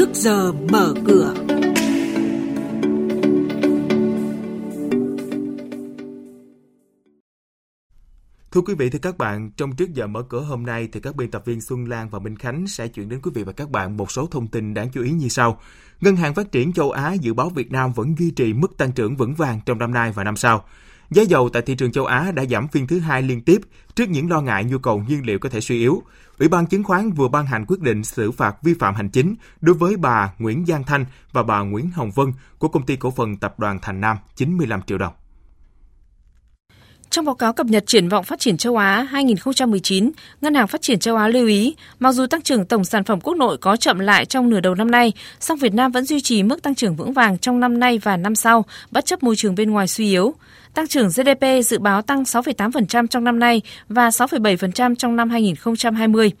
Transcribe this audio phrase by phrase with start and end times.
[0.00, 1.34] trước giờ mở cửa.
[8.50, 11.16] Thưa quý vị, thưa các bạn, trong trước giờ mở cửa hôm nay thì các
[11.16, 13.70] biên tập viên Xuân Lan và Minh Khánh sẽ chuyển đến quý vị và các
[13.70, 15.60] bạn một số thông tin đáng chú ý như sau.
[16.00, 18.92] Ngân hàng Phát triển châu Á dự báo Việt Nam vẫn duy trì mức tăng
[18.92, 20.64] trưởng vững vàng trong năm nay và năm sau.
[21.10, 23.60] Giá dầu tại thị trường châu Á đã giảm phiên thứ hai liên tiếp
[23.94, 26.02] trước những lo ngại nhu cầu nhiên liệu có thể suy yếu.
[26.38, 29.34] Ủy ban chứng khoán vừa ban hành quyết định xử phạt vi phạm hành chính
[29.60, 33.10] đối với bà Nguyễn Giang Thanh và bà Nguyễn Hồng Vân của công ty cổ
[33.10, 35.12] phần tập đoàn Thành Nam 95 triệu đồng.
[37.10, 40.10] Trong báo cáo cập nhật triển vọng phát triển châu Á 2019,
[40.40, 43.20] Ngân hàng Phát triển châu Á lưu ý, mặc dù tăng trưởng tổng sản phẩm
[43.20, 46.20] quốc nội có chậm lại trong nửa đầu năm nay, song Việt Nam vẫn duy
[46.20, 49.36] trì mức tăng trưởng vững vàng trong năm nay và năm sau, bất chấp môi
[49.36, 50.34] trường bên ngoài suy yếu.
[50.74, 56.32] Tăng trưởng GDP dự báo tăng 6,8% trong năm nay và 6,7% trong năm 2020.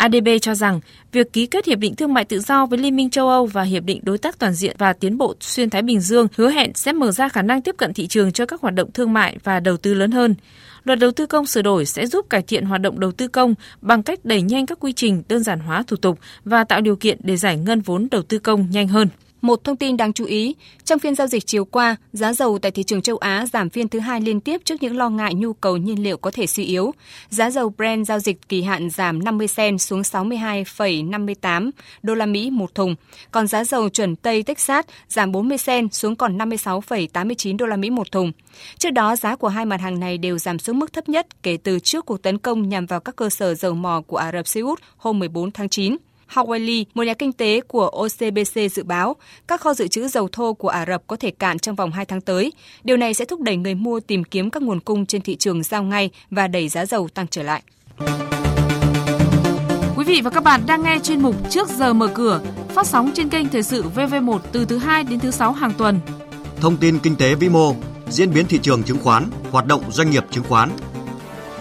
[0.00, 0.80] ADB cho rằng
[1.12, 3.62] việc ký kết hiệp định thương mại tự do với Liên minh châu Âu và
[3.62, 6.74] hiệp định đối tác toàn diện và tiến bộ xuyên Thái Bình Dương hứa hẹn
[6.74, 9.36] sẽ mở ra khả năng tiếp cận thị trường cho các hoạt động thương mại
[9.44, 10.34] và đầu tư lớn hơn.
[10.84, 13.54] Luật đầu tư công sửa đổi sẽ giúp cải thiện hoạt động đầu tư công
[13.80, 16.96] bằng cách đẩy nhanh các quy trình, đơn giản hóa thủ tục và tạo điều
[16.96, 19.08] kiện để giải ngân vốn đầu tư công nhanh hơn.
[19.40, 22.70] Một thông tin đáng chú ý, trong phiên giao dịch chiều qua, giá dầu tại
[22.70, 25.52] thị trường châu Á giảm phiên thứ hai liên tiếp trước những lo ngại nhu
[25.52, 26.94] cầu nhiên liệu có thể suy yếu.
[27.28, 31.70] Giá dầu Brent giao dịch kỳ hạn giảm 50 cent xuống 62,58
[32.02, 32.94] đô la Mỹ một thùng,
[33.30, 37.90] còn giá dầu chuẩn Tây Texas giảm 40 cent xuống còn 56,89 đô la Mỹ
[37.90, 38.32] một thùng.
[38.78, 41.56] Trước đó, giá của hai mặt hàng này đều giảm xuống mức thấp nhất kể
[41.56, 44.46] từ trước cuộc tấn công nhằm vào các cơ sở dầu mỏ của Ả Rập
[44.46, 45.96] Xê Út hôm 14 tháng 9.
[46.30, 49.16] Hawali, một nhà kinh tế của OCBC dự báo
[49.48, 52.04] các kho dự trữ dầu thô của Ả Rập có thể cạn trong vòng 2
[52.04, 52.52] tháng tới.
[52.84, 55.62] Điều này sẽ thúc đẩy người mua tìm kiếm các nguồn cung trên thị trường
[55.62, 57.62] giao ngay và đẩy giá dầu tăng trở lại.
[59.96, 63.10] Quý vị và các bạn đang nghe chuyên mục Trước giờ mở cửa, phát sóng
[63.14, 66.00] trên kênh Thời sự VV1 từ thứ 2 đến thứ 6 hàng tuần.
[66.60, 67.74] Thông tin kinh tế vĩ mô,
[68.08, 70.70] diễn biến thị trường chứng khoán, hoạt động doanh nghiệp chứng khoán.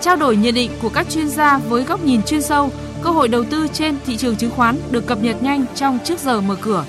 [0.00, 2.70] Trao đổi nhận định của các chuyên gia với góc nhìn chuyên sâu–
[3.02, 6.18] Cơ hội đầu tư trên thị trường chứng khoán được cập nhật nhanh trong trước
[6.18, 6.84] giờ mở cửa.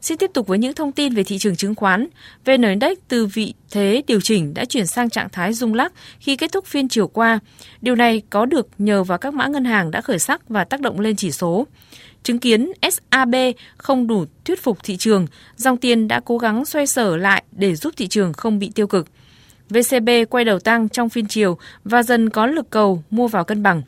[0.00, 2.06] Xin tiếp tục với những thông tin về thị trường chứng khoán.
[2.44, 6.36] VN Index từ vị thế điều chỉnh đã chuyển sang trạng thái rung lắc khi
[6.36, 7.38] kết thúc phiên chiều qua.
[7.80, 10.80] Điều này có được nhờ vào các mã ngân hàng đã khởi sắc và tác
[10.80, 11.66] động lên chỉ số.
[12.22, 13.34] Chứng kiến SAB
[13.76, 15.26] không đủ thuyết phục thị trường,
[15.56, 18.86] dòng tiền đã cố gắng xoay sở lại để giúp thị trường không bị tiêu
[18.86, 19.06] cực.
[19.70, 23.62] VCB quay đầu tăng trong phiên chiều và dần có lực cầu mua vào cân
[23.62, 23.82] bằng.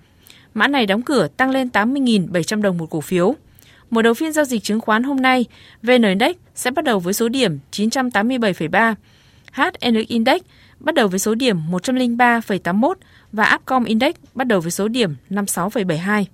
[0.57, 3.35] Mã này đóng cửa tăng lên 80.700 đồng một cổ phiếu.
[3.91, 5.45] Mở đầu phiên giao dịch chứng khoán hôm nay,
[5.83, 8.95] VN Index sẽ bắt đầu với số điểm 987,3,
[9.53, 10.41] HN Index
[10.81, 12.95] bắt đầu với số điểm 103,81
[13.33, 16.25] và Upcom Index bắt đầu với số điểm 56,72.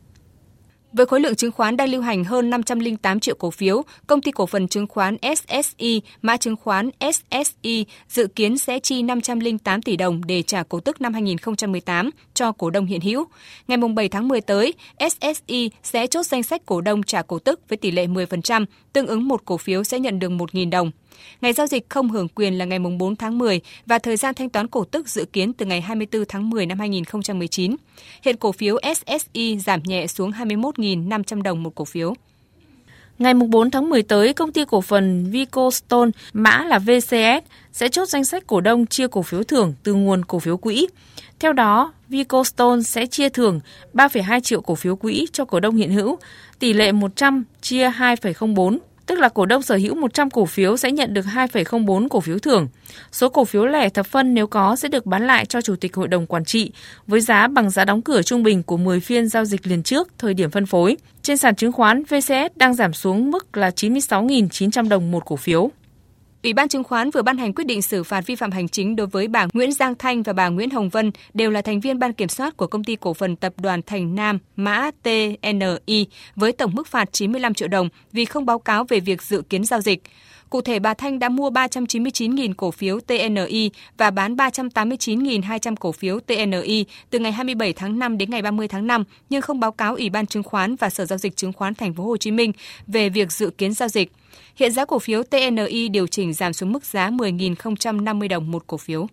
[0.92, 4.30] Với khối lượng chứng khoán đang lưu hành hơn 508 triệu cổ phiếu, công ty
[4.30, 9.97] cổ phần chứng khoán SSI, mã chứng khoán SSI dự kiến sẽ chi 508 tỷ
[9.97, 13.25] đồng để trả cổ tức năm 2018 cho cổ đông hiện hữu.
[13.69, 14.75] Ngày 7 tháng 10 tới,
[15.10, 19.06] SSI sẽ chốt danh sách cổ đông trả cổ tức với tỷ lệ 10%, tương
[19.06, 20.91] ứng một cổ phiếu sẽ nhận được 1.000 đồng.
[21.40, 24.48] Ngày giao dịch không hưởng quyền là ngày 4 tháng 10 và thời gian thanh
[24.48, 27.76] toán cổ tức dự kiến từ ngày 24 tháng 10 năm 2019.
[28.22, 32.14] Hiện cổ phiếu SSI giảm nhẹ xuống 21.500 đồng một cổ phiếu.
[33.18, 38.08] Ngày 4 tháng 10 tới, công ty cổ phần Vicostone, mã là VCS, sẽ chốt
[38.08, 40.86] danh sách cổ đông chia cổ phiếu thưởng từ nguồn cổ phiếu quỹ.
[41.40, 43.60] Theo đó, Vicostone sẽ chia thưởng
[43.94, 46.18] 3,2 triệu cổ phiếu quỹ cho cổ đông hiện hữu,
[46.58, 50.92] tỷ lệ 100 chia 2,04 tức là cổ đông sở hữu 100 cổ phiếu sẽ
[50.92, 52.68] nhận được 2,04 cổ phiếu thưởng.
[53.12, 55.96] Số cổ phiếu lẻ thập phân nếu có sẽ được bán lại cho chủ tịch
[55.96, 56.72] hội đồng quản trị
[57.06, 60.08] với giá bằng giá đóng cửa trung bình của 10 phiên giao dịch liền trước
[60.18, 60.96] thời điểm phân phối.
[61.22, 65.70] Trên sàn chứng khoán, VCS đang giảm xuống mức là 96.900 đồng một cổ phiếu.
[66.42, 68.97] Ủy ban chứng khoán vừa ban hành quyết định xử phạt vi phạm hành chính
[68.97, 71.98] đối với bà Nguyễn Giang Thanh và bà Nguyễn Hồng Vân đều là thành viên
[71.98, 76.06] ban kiểm soát của công ty cổ phần tập đoàn Thành Nam, mã TNI
[76.37, 79.64] với tổng mức phạt 95 triệu đồng vì không báo cáo về việc dự kiến
[79.64, 80.02] giao dịch.
[80.52, 86.20] Cụ thể, bà Thanh đã mua 399.000 cổ phiếu TNI và bán 389.200 cổ phiếu
[86.20, 89.94] TNI từ ngày 27 tháng 5 đến ngày 30 tháng 5 nhưng không báo cáo
[89.94, 92.52] Ủy ban chứng khoán và Sở giao dịch chứng khoán Thành phố Hồ Chí Minh
[92.87, 94.12] về việc dự kiến giao dịch.
[94.56, 98.76] Hiện giá cổ phiếu TNI điều chỉnh giảm xuống mức giá 10.050 đồng một cổ
[98.76, 99.06] phiếu.